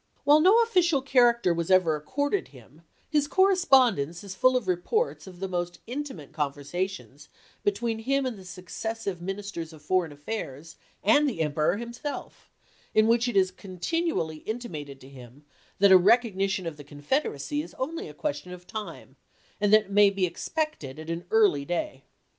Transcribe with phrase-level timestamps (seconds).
[0.23, 5.27] While no official character was ever accorded him, his corre spondence is full of reports
[5.27, 7.29] of the most intimate conversations
[7.63, 12.49] between him and the successive Min isters of Foreign Affairs and the Emperor himself,
[12.95, 15.45] in which it is continually intimated to him
[15.77, 19.17] that a recognition of the Confederacy is only a question of time,
[19.61, 22.05] and that it may be expected at an early day.